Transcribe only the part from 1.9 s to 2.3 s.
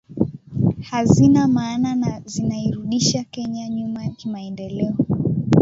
na